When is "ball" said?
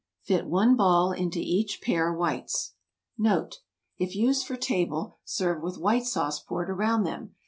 0.75-1.11